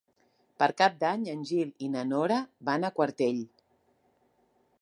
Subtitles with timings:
[0.63, 2.39] Per Cap d'Any en Gil i na Nora
[2.71, 3.41] van a Quartell.